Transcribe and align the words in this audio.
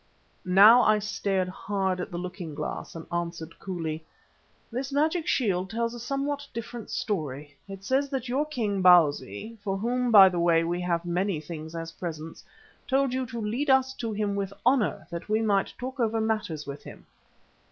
Now 0.45 0.81
I 0.81 0.97
stared 0.97 1.47
hard 1.47 1.99
at 1.99 2.09
the 2.09 2.17
looking 2.17 2.55
glass 2.55 2.95
and 2.95 3.05
answered 3.13 3.59
coolly: 3.59 4.03
"This 4.71 4.91
magic 4.91 5.27
shield 5.27 5.69
tells 5.69 5.93
a 5.93 5.99
somewhat 5.99 6.47
different 6.55 6.89
story. 6.89 7.55
It 7.67 7.83
says 7.83 8.09
that 8.09 8.27
your 8.27 8.47
king, 8.47 8.81
Bausi, 8.81 9.59
for 9.63 9.77
whom 9.77 10.09
by 10.09 10.27
the 10.27 10.39
way 10.39 10.63
we 10.63 10.81
have 10.81 11.05
many 11.05 11.39
things 11.39 11.75
as 11.75 11.91
presents, 11.91 12.43
told 12.87 13.13
you 13.13 13.27
to 13.27 13.39
lead 13.39 13.69
us 13.69 13.93
to 13.97 14.11
him 14.11 14.35
with 14.35 14.51
honour, 14.65 15.05
that 15.11 15.29
we 15.29 15.39
might 15.39 15.71
talk 15.77 15.99
over 15.99 16.19
matters 16.19 16.65
with 16.65 16.81
him." 16.83 17.05